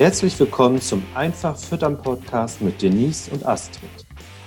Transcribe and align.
Herzlich 0.00 0.40
willkommen 0.40 0.80
zum 0.80 1.02
Einfach 1.14 1.58
Füttern 1.58 1.98
Podcast 1.98 2.62
mit 2.62 2.80
Denise 2.80 3.30
und 3.32 3.44
Astrid. 3.44 3.90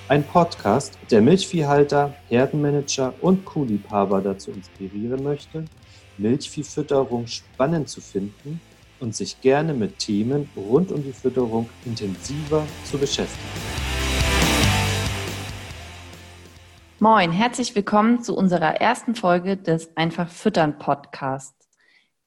Ein 0.07 0.23
Podcast, 0.23 0.97
der 1.11 1.21
Milchviehhalter, 1.21 2.15
Herdenmanager 2.27 3.13
und 3.21 3.45
Kuhliebhaber 3.45 4.19
dazu 4.21 4.49
inspirieren 4.49 5.23
möchte, 5.23 5.65
Milchviehfütterung 6.17 7.27
spannend 7.27 7.87
zu 7.87 8.01
finden 8.01 8.61
und 8.99 9.15
sich 9.15 9.41
gerne 9.41 9.75
mit 9.75 9.99
Themen 9.99 10.49
rund 10.57 10.91
um 10.91 11.03
die 11.03 11.13
Fütterung 11.13 11.69
intensiver 11.85 12.65
zu 12.85 12.97
beschäftigen. 12.97 13.45
Moin, 16.97 17.31
herzlich 17.31 17.75
willkommen 17.75 18.23
zu 18.23 18.35
unserer 18.35 18.81
ersten 18.81 19.13
Folge 19.13 19.55
des 19.55 19.95
Einfach 19.95 20.29
Füttern 20.29 20.79
Podcasts. 20.79 21.62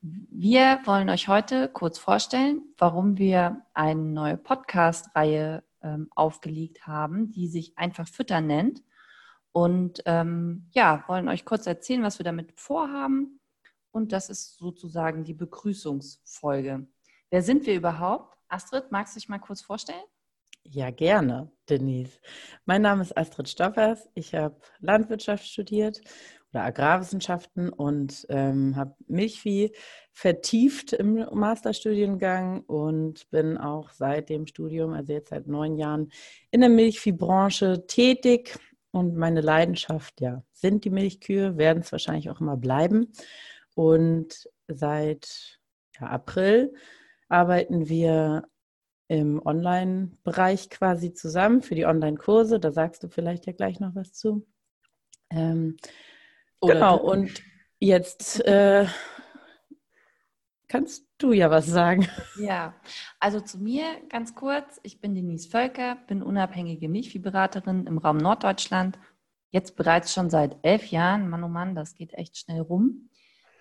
Wir 0.08 0.80
wollen 0.84 1.10
euch 1.10 1.26
heute 1.26 1.68
kurz 1.68 1.98
vorstellen, 1.98 2.62
warum 2.78 3.18
wir 3.18 3.62
eine 3.74 4.00
neue 4.00 4.36
Podcast-Reihe 4.36 5.64
ähm, 5.82 6.08
aufgelegt 6.14 6.86
haben, 6.86 7.32
die 7.32 7.48
sich 7.48 7.76
einfach 7.76 8.06
Füttern 8.06 8.46
nennt. 8.46 8.84
Und 9.50 10.02
ähm, 10.06 10.68
ja, 10.70 11.02
wollen 11.08 11.28
euch 11.28 11.44
kurz 11.44 11.66
erzählen, 11.66 12.04
was 12.04 12.20
wir 12.20 12.24
damit 12.24 12.52
vorhaben. 12.52 13.40
Und 13.90 14.12
das 14.12 14.28
ist 14.28 14.58
sozusagen 14.58 15.24
die 15.24 15.34
Begrüßungsfolge. 15.34 16.86
Wer 17.30 17.42
sind 17.42 17.66
wir 17.66 17.74
überhaupt? 17.74 18.36
Astrid, 18.46 18.92
magst 18.92 19.16
du 19.16 19.18
dich 19.18 19.28
mal 19.28 19.38
kurz 19.40 19.62
vorstellen? 19.62 20.04
Ja, 20.62 20.90
gerne, 20.90 21.50
Denise. 21.68 22.20
Mein 22.64 22.82
Name 22.82 23.02
ist 23.02 23.16
Astrid 23.16 23.48
Stoffers. 23.48 24.08
Ich 24.14 24.34
habe 24.34 24.60
Landwirtschaft 24.78 25.46
studiert 25.46 26.00
oder 26.56 26.64
Agrarwissenschaften 26.64 27.68
und 27.68 28.26
ähm, 28.30 28.76
habe 28.76 28.94
Milchvieh 29.06 29.72
vertieft 30.12 30.94
im 30.94 31.26
Masterstudiengang 31.30 32.62
und 32.62 33.28
bin 33.30 33.58
auch 33.58 33.90
seit 33.90 34.30
dem 34.30 34.46
Studium, 34.46 34.94
also 34.94 35.12
jetzt 35.12 35.28
seit 35.28 35.46
neun 35.46 35.76
Jahren, 35.76 36.10
in 36.50 36.60
der 36.60 36.70
Milchviehbranche 36.70 37.86
tätig. 37.86 38.58
Und 38.90 39.16
meine 39.16 39.42
Leidenschaft, 39.42 40.22
ja, 40.22 40.42
sind 40.52 40.86
die 40.86 40.90
Milchkühe, 40.90 41.58
werden 41.58 41.82
es 41.82 41.92
wahrscheinlich 41.92 42.30
auch 42.30 42.40
immer 42.40 42.56
bleiben. 42.56 43.12
Und 43.74 44.48
seit 44.66 45.60
ja, 46.00 46.06
April 46.06 46.72
arbeiten 47.28 47.90
wir 47.90 48.44
im 49.08 49.44
Online-Bereich 49.44 50.70
quasi 50.70 51.12
zusammen 51.12 51.60
für 51.60 51.74
die 51.74 51.84
Online-Kurse. 51.84 52.58
Da 52.58 52.72
sagst 52.72 53.02
du 53.02 53.08
vielleicht 53.08 53.44
ja 53.44 53.52
gleich 53.52 53.78
noch 53.78 53.94
was 53.94 54.14
zu. 54.14 54.46
Ähm, 55.28 55.76
genau, 56.66 56.96
und 56.98 57.42
jetzt 57.78 58.44
äh, 58.44 58.86
kannst 60.68 61.06
du 61.18 61.32
ja 61.32 61.50
was 61.50 61.66
sagen. 61.66 62.08
Ja, 62.38 62.74
also 63.20 63.40
zu 63.40 63.58
mir 63.58 63.84
ganz 64.08 64.34
kurz. 64.34 64.78
Ich 64.82 65.00
bin 65.00 65.14
Denise 65.14 65.48
Völker, 65.48 65.96
bin 66.06 66.22
unabhängige 66.22 66.88
Milchviehberaterin 66.88 67.86
im 67.86 67.98
Raum 67.98 68.18
Norddeutschland. 68.18 68.98
Jetzt 69.50 69.76
bereits 69.76 70.12
schon 70.12 70.28
seit 70.28 70.56
elf 70.62 70.86
Jahren. 70.88 71.30
Mann, 71.30 71.44
oh 71.44 71.48
Mann, 71.48 71.74
das 71.74 71.94
geht 71.94 72.12
echt 72.14 72.36
schnell 72.36 72.60
rum. 72.60 73.08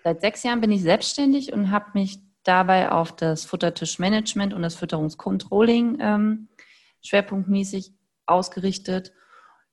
Seit 0.04 0.22
sechs 0.22 0.44
Jahren 0.44 0.62
bin 0.62 0.72
ich 0.72 0.82
selbstständig 0.82 1.54
und 1.54 1.72
habe 1.72 1.92
mich 1.94 2.20
dabei 2.44 2.92
auf 2.92 3.16
das 3.16 3.46
Futtertischmanagement 3.46 4.54
und 4.54 4.62
das 4.62 4.76
Fütterungscontrolling 4.76 5.98
ähm, 6.00 6.50
schwerpunktmäßig 7.02 7.94
ausgerichtet. 8.26 9.14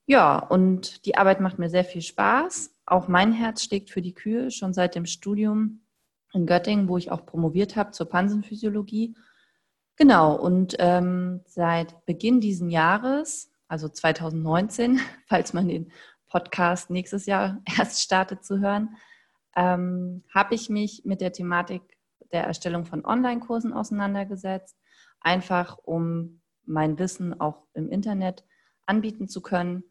Ja, 0.06 0.38
und 0.38 1.06
die 1.06 1.16
Arbeit 1.16 1.40
macht 1.40 1.58
mir 1.58 1.68
sehr 1.68 1.84
viel 1.84 2.02
Spaß 2.02 2.74
auch 2.86 3.08
mein 3.08 3.32
Herz 3.32 3.64
schlägt 3.64 3.90
für 3.90 4.02
die 4.02 4.14
Kühe 4.14 4.50
schon 4.50 4.72
seit 4.74 4.94
dem 4.94 5.06
Studium 5.06 5.82
in 6.32 6.46
Göttingen, 6.46 6.88
wo 6.88 6.96
ich 6.96 7.10
auch 7.10 7.26
promoviert 7.26 7.76
habe 7.76 7.92
zur 7.92 8.08
Pansenphysiologie. 8.08 9.14
Genau, 9.96 10.34
und 10.34 10.76
ähm, 10.78 11.42
seit 11.46 12.04
Beginn 12.06 12.40
dieses 12.40 12.70
Jahres, 12.70 13.52
also 13.68 13.88
2019, 13.88 15.00
falls 15.26 15.52
man 15.52 15.68
den 15.68 15.92
Podcast 16.28 16.90
nächstes 16.90 17.26
Jahr 17.26 17.60
erst 17.78 18.00
startet 18.00 18.44
zu 18.44 18.58
hören, 18.60 18.96
ähm, 19.54 20.24
habe 20.34 20.54
ich 20.54 20.70
mich 20.70 21.02
mit 21.04 21.20
der 21.20 21.32
Thematik 21.32 21.82
der 22.32 22.44
Erstellung 22.44 22.86
von 22.86 23.04
Online-Kursen 23.04 23.74
auseinandergesetzt, 23.74 24.76
einfach 25.20 25.76
um 25.82 26.40
mein 26.64 26.98
Wissen 26.98 27.38
auch 27.38 27.66
im 27.74 27.90
Internet 27.90 28.44
anbieten 28.86 29.28
zu 29.28 29.42
können 29.42 29.84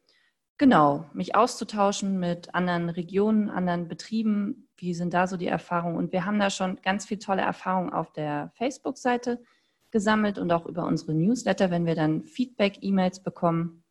Genau, 0.62 1.10
mich 1.16 1.34
auszutauschen 1.34 2.20
mit 2.20 2.54
anderen 2.54 2.90
Regionen, 2.90 3.50
anderen 3.50 3.88
Betrieben. 3.88 4.70
Wie 4.78 4.94
sind 4.94 5.12
da 5.12 5.26
so 5.26 5.36
die 5.36 5.48
Erfahrungen? 5.48 5.96
Und 5.96 6.12
wir 6.12 6.24
haben 6.24 6.38
da 6.38 6.52
schon 6.52 6.80
ganz 6.84 7.08
viel 7.08 7.18
tolle 7.18 7.42
Erfahrungen 7.42 7.92
auf 7.92 8.14
der 8.14 8.52
Facebook-Seite 8.54 9.42
gesammelt 9.90 10.38
und 10.38 10.52
auch 10.52 10.68
über 10.68 10.86
unsere 10.86 11.16
Newsletter, 11.16 11.72
wenn 11.72 11.88
wir 11.88 11.96
dann 11.96 12.26
Feedback, 12.26 12.78
E-Mails 12.82 13.24
bekommen. 13.24 13.84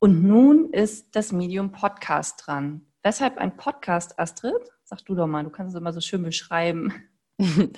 Und 0.00 0.24
nun 0.24 0.72
ist 0.72 1.14
das 1.14 1.30
Medium 1.30 1.70
Podcast 1.70 2.48
dran. 2.48 2.84
Weshalb 3.04 3.38
ein 3.38 3.56
Podcast, 3.56 4.18
Astrid? 4.18 4.72
Sag 4.82 5.04
du 5.04 5.14
doch 5.14 5.28
mal, 5.28 5.44
du 5.44 5.50
kannst 5.50 5.72
es 5.72 5.80
immer 5.80 5.92
so 5.92 6.00
schön 6.00 6.24
beschreiben. 6.24 6.92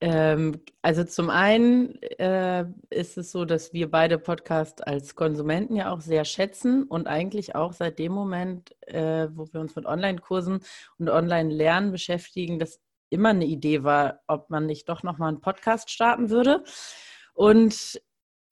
ähm, 0.00 0.60
also 0.82 1.04
zum 1.04 1.30
einen 1.30 2.00
äh, 2.02 2.64
ist 2.90 3.18
es 3.18 3.30
so, 3.30 3.44
dass 3.44 3.72
wir 3.72 3.90
beide 3.90 4.18
Podcast 4.18 4.86
als 4.86 5.14
Konsumenten 5.14 5.76
ja 5.76 5.92
auch 5.92 6.00
sehr 6.00 6.24
schätzen 6.24 6.84
und 6.84 7.06
eigentlich 7.06 7.54
auch 7.54 7.72
seit 7.72 7.98
dem 7.98 8.12
Moment, 8.12 8.74
äh, 8.88 9.28
wo 9.32 9.46
wir 9.52 9.60
uns 9.60 9.76
mit 9.76 9.86
Online-Kursen 9.86 10.60
und 10.98 11.08
Online-Lernen 11.08 11.92
beschäftigen, 11.92 12.58
das 12.58 12.80
immer 13.10 13.30
eine 13.30 13.46
Idee 13.46 13.84
war, 13.84 14.20
ob 14.26 14.50
man 14.50 14.66
nicht 14.66 14.88
doch 14.88 15.02
nochmal 15.02 15.28
einen 15.28 15.40
Podcast 15.40 15.90
starten 15.90 16.30
würde. 16.30 16.64
Und 17.34 18.00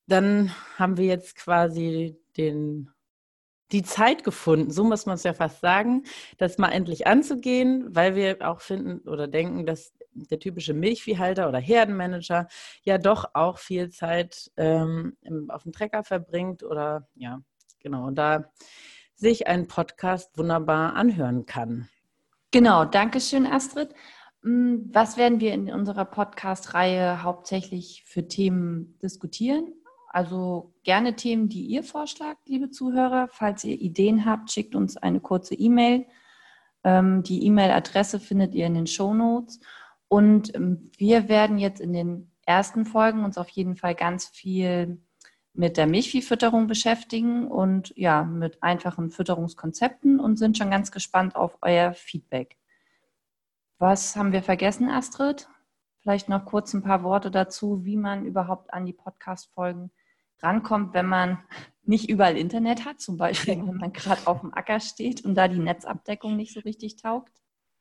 dann 0.06 0.52
haben 0.76 0.96
wir 0.96 1.06
jetzt 1.06 1.36
quasi 1.36 2.16
den 2.36 2.90
die 3.72 3.82
Zeit 3.82 4.22
gefunden, 4.24 4.70
so 4.70 4.84
muss 4.84 5.06
man 5.06 5.14
es 5.14 5.22
ja 5.22 5.32
fast 5.32 5.60
sagen, 5.60 6.04
das 6.38 6.58
mal 6.58 6.70
endlich 6.70 7.06
anzugehen, 7.06 7.86
weil 7.94 8.14
wir 8.14 8.48
auch 8.48 8.60
finden 8.60 9.08
oder 9.08 9.26
denken, 9.26 9.66
dass 9.66 9.94
der 10.14 10.38
typische 10.38 10.74
Milchviehhalter 10.74 11.48
oder 11.48 11.58
Herdenmanager 11.58 12.48
ja 12.82 12.98
doch 12.98 13.30
auch 13.34 13.58
viel 13.58 13.90
Zeit 13.90 14.50
ähm, 14.56 15.16
auf 15.48 15.62
dem 15.62 15.72
Trecker 15.72 16.04
verbringt 16.04 16.62
oder 16.62 17.08
ja, 17.14 17.40
genau, 17.80 18.10
da 18.10 18.52
sich 19.14 19.46
ein 19.46 19.68
Podcast 19.68 20.36
wunderbar 20.36 20.94
anhören 20.94 21.46
kann. 21.46 21.88
Genau, 22.50 22.84
danke 22.84 23.20
schön, 23.20 23.46
Astrid. 23.46 23.94
Hm, 24.42 24.90
was 24.92 25.16
werden 25.16 25.40
wir 25.40 25.54
in 25.54 25.72
unserer 25.72 26.04
Podcast-Reihe 26.04 27.22
hauptsächlich 27.22 28.02
für 28.04 28.28
Themen 28.28 28.98
diskutieren? 29.00 29.72
Also 30.12 30.74
gerne 30.84 31.16
Themen, 31.16 31.48
die 31.48 31.64
ihr 31.64 31.82
vorschlagt, 31.82 32.46
liebe 32.46 32.68
Zuhörer. 32.68 33.28
Falls 33.32 33.64
ihr 33.64 33.80
Ideen 33.80 34.26
habt, 34.26 34.52
schickt 34.52 34.74
uns 34.74 34.98
eine 34.98 35.20
kurze 35.20 35.54
E-Mail. 35.54 36.06
Ähm, 36.84 37.22
die 37.22 37.46
E-Mail-Adresse 37.46 38.20
findet 38.20 38.54
ihr 38.54 38.66
in 38.66 38.74
den 38.74 38.86
Show 38.86 39.14
Notes. 39.14 39.60
Und 40.08 40.54
ähm, 40.54 40.90
wir 40.98 41.30
werden 41.30 41.56
jetzt 41.56 41.80
in 41.80 41.94
den 41.94 42.30
ersten 42.44 42.84
Folgen 42.84 43.24
uns 43.24 43.38
auf 43.38 43.48
jeden 43.48 43.74
Fall 43.74 43.94
ganz 43.94 44.26
viel 44.26 45.00
mit 45.54 45.78
der 45.78 45.86
Milchviehfütterung 45.86 46.66
beschäftigen 46.66 47.46
und 47.46 47.94
ja, 47.96 48.22
mit 48.22 48.62
einfachen 48.62 49.10
Fütterungskonzepten 49.10 50.20
und 50.20 50.36
sind 50.36 50.58
schon 50.58 50.70
ganz 50.70 50.92
gespannt 50.92 51.36
auf 51.36 51.56
euer 51.62 51.94
Feedback. 51.94 52.58
Was 53.78 54.14
haben 54.14 54.32
wir 54.32 54.42
vergessen, 54.42 54.90
Astrid? 54.90 55.48
Vielleicht 56.00 56.28
noch 56.28 56.44
kurz 56.44 56.74
ein 56.74 56.82
paar 56.82 57.02
Worte 57.02 57.30
dazu, 57.30 57.84
wie 57.84 57.96
man 57.96 58.26
überhaupt 58.26 58.74
an 58.74 58.84
die 58.84 58.92
Podcast-Folgen 58.92 59.90
rankommt, 60.40 60.94
wenn 60.94 61.06
man 61.06 61.38
nicht 61.84 62.08
überall 62.08 62.36
Internet 62.36 62.84
hat, 62.84 63.00
zum 63.00 63.16
Beispiel 63.16 63.56
wenn 63.56 63.76
man 63.76 63.92
gerade 63.92 64.26
auf 64.26 64.40
dem 64.40 64.54
Acker 64.54 64.80
steht 64.80 65.24
und 65.24 65.34
da 65.34 65.48
die 65.48 65.58
Netzabdeckung 65.58 66.36
nicht 66.36 66.54
so 66.54 66.60
richtig 66.60 66.96
taugt. 66.96 67.32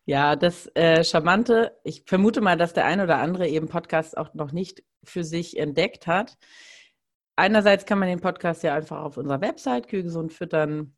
Ja, 0.05 0.35
das 0.35 0.67
äh, 0.75 1.03
Charmante, 1.03 1.77
ich 1.83 2.03
vermute 2.07 2.41
mal, 2.41 2.57
dass 2.57 2.73
der 2.73 2.85
ein 2.85 3.01
oder 3.01 3.19
andere 3.19 3.47
eben 3.47 3.67
Podcast 3.67 4.17
auch 4.17 4.33
noch 4.33 4.51
nicht 4.51 4.83
für 5.03 5.23
sich 5.23 5.57
entdeckt 5.57 6.07
hat. 6.07 6.37
Einerseits 7.35 7.85
kann 7.85 7.99
man 7.99 8.09
den 8.09 8.19
Podcast 8.19 8.63
ja 8.63 8.75
einfach 8.75 9.01
auf 9.01 9.17
unserer 9.17 9.41
Website 9.41 9.87
Kühlgesund 9.87 10.33
füttern, 10.33 10.95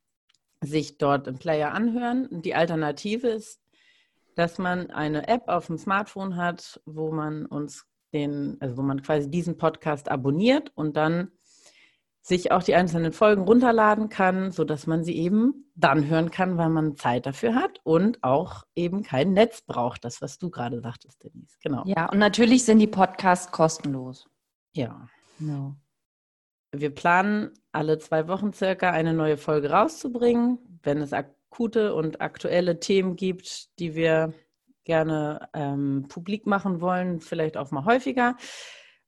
sich 0.61 0.97
dort 0.97 1.27
im 1.27 1.37
Player 1.37 1.73
anhören. 1.73 2.27
Und 2.27 2.45
die 2.45 2.55
Alternative 2.55 3.27
ist, 3.27 3.61
dass 4.35 4.57
man 4.57 4.89
eine 4.89 5.27
App 5.27 5.47
auf 5.47 5.67
dem 5.67 5.77
Smartphone 5.77 6.37
hat, 6.37 6.81
wo 6.85 7.11
man 7.11 7.45
uns 7.45 7.85
den, 8.13 8.57
also 8.61 8.77
wo 8.77 8.81
man 8.81 9.01
quasi 9.01 9.29
diesen 9.29 9.57
Podcast 9.57 10.09
abonniert 10.09 10.71
und 10.75 10.95
dann 10.95 11.31
sich 12.25 12.53
auch 12.53 12.63
die 12.63 12.73
einzelnen 12.73 13.11
Folgen 13.11 13.43
runterladen 13.43 14.07
kann, 14.07 14.53
sodass 14.53 14.87
man 14.87 15.03
sie 15.03 15.17
eben 15.17 15.69
dann 15.75 16.07
hören 16.07 16.31
kann, 16.31 16.57
weil 16.57 16.69
man 16.69 16.95
Zeit 16.95 17.25
dafür 17.25 17.53
hat 17.53 17.81
und 17.83 18.23
auch 18.23 18.63
eben 18.75 19.03
kein 19.03 19.33
Netz 19.33 19.61
braucht. 19.61 20.05
Das, 20.05 20.21
was 20.21 20.37
du 20.37 20.49
gerade 20.49 20.79
sagtest, 20.79 21.21
Denise. 21.21 21.57
Genau. 21.61 21.83
Ja, 21.85 22.09
und 22.09 22.19
natürlich 22.19 22.63
sind 22.63 22.79
die 22.79 22.87
Podcasts 22.87 23.51
kostenlos. 23.51 24.25
Ja. 24.73 25.09
Genau. 25.37 25.75
Wir 26.71 26.95
planen 26.95 27.51
alle 27.73 27.97
zwei 27.99 28.29
Wochen 28.29 28.53
circa 28.53 28.91
eine 28.91 29.13
neue 29.13 29.35
Folge 29.35 29.69
rauszubringen, 29.69 30.79
wenn 30.81 30.99
es 30.99 31.11
akute 31.11 31.93
und 31.93 32.21
aktuelle 32.21 32.79
Themen 32.79 33.17
gibt, 33.17 33.77
die 33.79 33.95
wir 33.95 34.33
gerne 34.85 35.49
ähm, 35.53 36.05
publik 36.07 36.45
machen 36.47 36.79
wollen, 36.79 37.19
vielleicht 37.19 37.57
auch 37.57 37.71
mal 37.71 37.83
häufiger. 37.83 38.37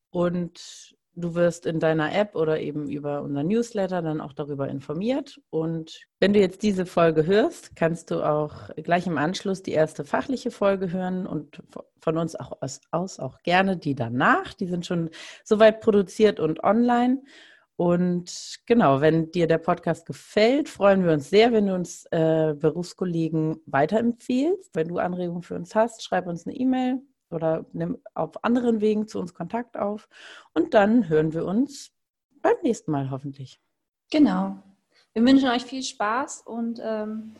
und 0.10 0.95
Du 1.18 1.34
wirst 1.34 1.66
in 1.66 1.80
deiner 1.80 2.14
App 2.14 2.36
oder 2.36 2.60
eben 2.60 2.90
über 2.90 3.22
unser 3.22 3.44
Newsletter 3.44 4.02
dann 4.02 4.20
auch 4.20 4.34
darüber 4.34 4.68
informiert. 4.68 5.40
Und 5.50 6.02
wenn 6.20 6.34
du 6.34 6.40
jetzt 6.40 6.62
diese 6.62 6.86
Folge 6.86 7.26
hörst, 7.26 7.76
kannst 7.76 8.12
du 8.12 8.22
auch 8.22 8.70
gleich 8.76 9.08
im 9.08 9.18
Anschluss 9.18 9.64
die 9.64 9.72
erste 9.72 10.04
fachliche 10.04 10.52
Folge 10.52 10.92
hören 10.92 11.26
und 11.26 11.62
von 12.02 12.18
uns 12.18 12.36
auch 12.36 12.62
aus, 12.62 12.82
aus 12.92 13.20
auch 13.20 13.42
gerne 13.44 13.78
die 13.78 13.96
danach. 13.96 14.54
Die 14.54 14.68
sind 14.68 14.86
schon 14.86 15.10
soweit 15.44 15.80
produziert 15.80 16.42
und 16.42 16.64
online. 16.64 17.22
Und 17.78 18.60
genau, 18.66 19.02
wenn 19.02 19.32
dir 19.32 19.48
der 19.48 19.58
Podcast 19.58 20.06
gefällt, 20.06 20.70
freuen 20.70 21.06
wir 21.06 21.14
uns 21.14 21.30
sehr, 21.30 21.52
wenn 21.52 21.68
du 21.68 21.76
uns 21.76 22.06
äh, 22.12 22.54
Berufskollegen 22.58 23.62
weiterempfehlst. 23.66 24.76
Wenn 24.76 24.88
du 24.90 24.98
Anregungen 24.98 25.44
für 25.44 25.56
uns 25.56 25.76
hast, 25.76 26.04
schreib 26.04 26.28
uns 26.28 26.46
eine 26.46 26.56
E-Mail 26.56 27.02
oder 27.30 27.66
nimm 27.74 27.98
auf 28.14 28.44
anderen 28.44 28.82
Wegen 28.82 29.08
zu 29.08 29.20
uns 29.20 29.34
Kontakt 29.34 29.78
auf. 29.78 30.08
Und 30.54 30.74
dann 30.74 31.10
hören 31.10 31.34
wir 31.34 31.46
uns 31.46 31.92
beim 32.42 32.56
nächsten 32.64 32.92
Mal 32.92 33.10
hoffentlich. 33.10 33.60
Genau. 34.12 34.58
Wir 35.14 35.24
wünschen 35.24 35.50
euch 35.50 35.64
viel 35.64 35.84
Spaß 35.84 36.44
und 36.46 36.80
ähm, 36.84 37.36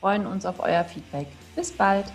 freuen 0.00 0.26
uns 0.26 0.46
auf 0.46 0.60
euer 0.60 0.84
Feedback. 0.84 1.28
Bis 1.54 1.70
bald. 1.70 2.06